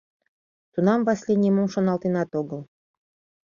Тунам 0.73 0.99
Васлий 1.07 1.39
нимом 1.43 1.67
шоналтенат 1.73 2.29
огыл. 2.39 2.61